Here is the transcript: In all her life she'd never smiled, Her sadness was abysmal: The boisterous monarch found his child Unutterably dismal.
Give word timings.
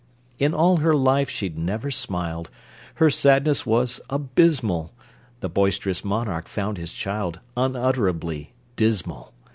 In 0.39 0.55
all 0.55 0.77
her 0.77 0.95
life 0.95 1.29
she'd 1.29 1.59
never 1.59 1.91
smiled, 1.91 2.49
Her 2.95 3.11
sadness 3.11 3.67
was 3.67 4.01
abysmal: 4.09 4.91
The 5.41 5.49
boisterous 5.49 6.03
monarch 6.03 6.47
found 6.47 6.79
his 6.79 6.91
child 6.91 7.39
Unutterably 7.55 8.51
dismal. 8.75 9.31